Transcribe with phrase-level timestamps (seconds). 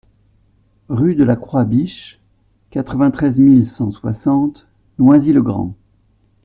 [0.89, 2.19] Rue de la Croix Biche,
[2.71, 5.75] quatre-vingt-treize mille cent soixante Noisy-le-Grand